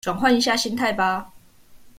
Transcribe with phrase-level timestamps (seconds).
[0.03, 1.31] 轉換一下心態吧